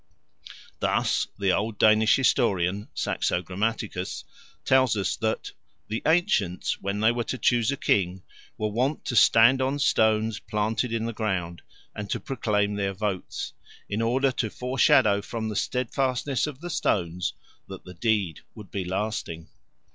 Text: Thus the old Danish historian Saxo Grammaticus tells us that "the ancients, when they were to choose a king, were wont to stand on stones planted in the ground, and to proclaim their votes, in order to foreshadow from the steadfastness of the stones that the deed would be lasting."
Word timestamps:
Thus 0.79 1.27
the 1.37 1.51
old 1.51 1.77
Danish 1.77 2.15
historian 2.15 2.87
Saxo 2.95 3.43
Grammaticus 3.43 4.23
tells 4.65 4.97
us 4.97 5.15
that 5.17 5.51
"the 5.89 6.01
ancients, 6.07 6.81
when 6.81 7.01
they 7.01 7.11
were 7.11 7.23
to 7.25 7.37
choose 7.37 7.71
a 7.71 7.77
king, 7.77 8.23
were 8.57 8.69
wont 8.71 9.05
to 9.05 9.15
stand 9.15 9.61
on 9.61 9.77
stones 9.77 10.39
planted 10.39 10.91
in 10.91 11.05
the 11.05 11.13
ground, 11.13 11.61
and 11.93 12.09
to 12.09 12.19
proclaim 12.19 12.73
their 12.73 12.93
votes, 12.95 13.53
in 13.87 14.01
order 14.01 14.31
to 14.31 14.49
foreshadow 14.49 15.21
from 15.21 15.49
the 15.49 15.55
steadfastness 15.55 16.47
of 16.47 16.61
the 16.61 16.71
stones 16.71 17.33
that 17.67 17.85
the 17.85 17.93
deed 17.93 18.39
would 18.55 18.71
be 18.71 18.83
lasting." 18.83 19.49